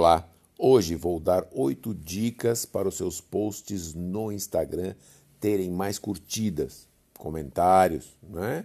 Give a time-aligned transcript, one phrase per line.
[0.00, 0.26] Olá,
[0.58, 4.94] hoje vou dar oito dicas para os seus posts no Instagram
[5.38, 6.88] terem mais curtidas,
[7.18, 8.64] comentários, né?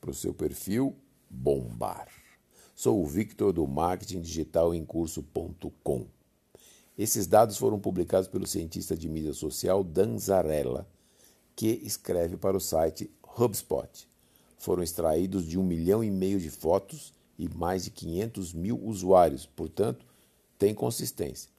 [0.00, 0.96] Para o seu perfil
[1.28, 2.08] bombar.
[2.74, 6.06] Sou o Victor do Marketing Digital em Curso.com.
[6.96, 10.88] Esses dados foram publicados pelo cientista de mídia social Dan Zarella,
[11.54, 14.08] que escreve para o site HubSpot.
[14.56, 19.44] Foram extraídos de um milhão e meio de fotos e mais de 500 mil usuários,
[19.44, 20.10] portanto,
[20.62, 21.50] tem consistência.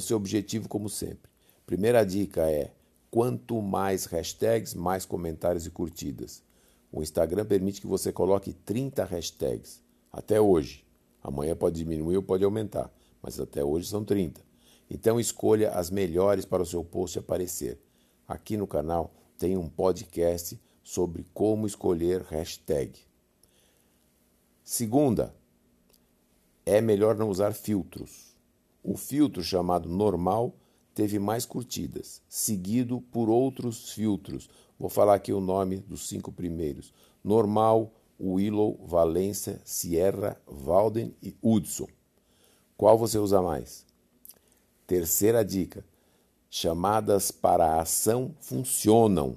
[0.00, 1.30] Ser objetivo como sempre.
[1.66, 2.72] Primeira dica é:
[3.10, 6.42] quanto mais hashtags, mais comentários e curtidas.
[6.90, 9.82] O Instagram permite que você coloque 30 hashtags.
[10.10, 10.86] Até hoje.
[11.22, 14.40] Amanhã pode diminuir ou pode aumentar, mas até hoje são 30.
[14.88, 17.78] Então escolha as melhores para o seu post aparecer.
[18.26, 22.98] Aqui no canal tem um podcast sobre como escolher hashtag.
[24.64, 25.34] Segunda,
[26.64, 28.35] é melhor não usar filtros.
[28.88, 30.54] O filtro chamado normal
[30.94, 34.48] teve mais curtidas, seguido por outros filtros.
[34.78, 41.88] Vou falar aqui o nome dos cinco primeiros: Normal, Willow, Valência, Sierra, Walden e Hudson.
[42.76, 43.84] Qual você usa mais?
[44.86, 45.84] Terceira dica:
[46.48, 49.36] chamadas para a ação funcionam.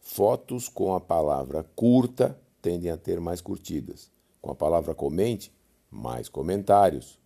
[0.00, 4.10] Fotos com a palavra curta tendem a ter mais curtidas.
[4.42, 5.54] Com a palavra comente,
[5.88, 7.19] mais comentários.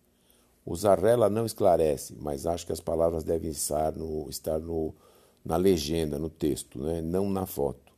[0.65, 4.95] O Zarrella não esclarece, mas acho que as palavras devem estar, no, estar no,
[5.43, 7.03] na legenda, no texto, né?
[7.03, 7.93] não na foto.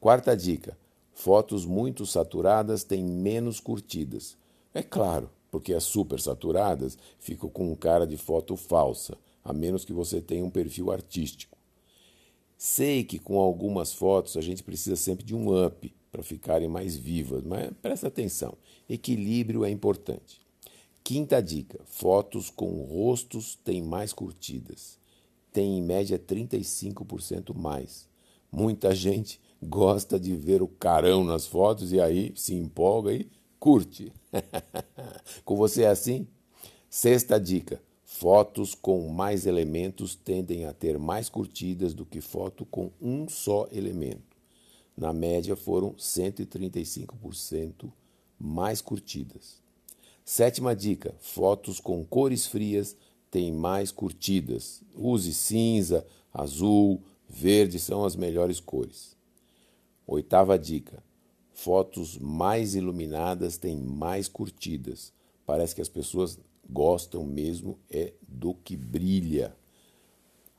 [0.00, 0.78] Quarta dica:
[1.12, 4.36] fotos muito saturadas têm menos curtidas.
[4.72, 9.84] É claro, porque as super saturadas ficam com um cara de foto falsa, a menos
[9.84, 11.58] que você tenha um perfil artístico.
[12.56, 16.94] Sei que com algumas fotos a gente precisa sempre de um up para ficarem mais
[16.96, 18.54] vivas, mas presta atenção:
[18.88, 20.47] equilíbrio é importante.
[21.08, 24.98] Quinta dica: fotos com rostos têm mais curtidas.
[25.50, 28.06] Tem em média 35% mais.
[28.52, 33.26] Muita gente gosta de ver o carão nas fotos e aí se empolga e
[33.58, 34.12] curte.
[35.46, 36.28] com você é assim?
[36.90, 42.90] Sexta dica: fotos com mais elementos tendem a ter mais curtidas do que foto com
[43.00, 44.36] um só elemento.
[44.94, 47.90] Na média foram 135%
[48.38, 49.66] mais curtidas.
[50.30, 52.94] Sétima dica: fotos com cores frias
[53.30, 54.82] têm mais curtidas.
[54.94, 59.16] Use cinza, azul, verde são as melhores cores.
[60.06, 61.02] Oitava dica:
[61.54, 65.14] fotos mais iluminadas têm mais curtidas.
[65.46, 66.38] Parece que as pessoas
[66.68, 69.56] gostam mesmo é do que brilha.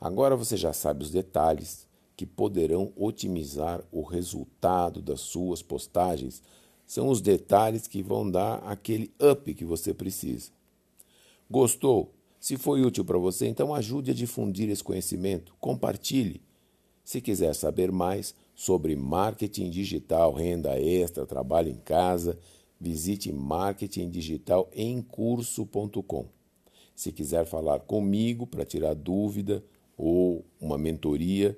[0.02, 1.88] Agora você já sabe os detalhes
[2.18, 6.41] que poderão otimizar o resultado das suas postagens
[6.89, 10.50] são os detalhes que vão dar aquele up que você precisa.
[11.47, 12.11] Gostou?
[12.39, 16.41] Se foi útil para você, então ajude a difundir esse conhecimento, compartilhe.
[17.03, 22.39] Se quiser saber mais sobre marketing digital, renda extra, trabalho em casa,
[22.81, 26.25] visite marketingdigitalemcurso.com.
[26.95, 29.63] Se quiser falar comigo para tirar dúvida
[29.95, 31.55] ou uma mentoria,